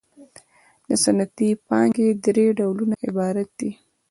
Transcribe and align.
د 0.87 0.89
صنعتي 1.03 1.49
پانګې 1.67 2.07
درې 2.25 2.45
ډولونه 2.57 2.95
عبارت 3.07 3.49
دي 3.59 3.71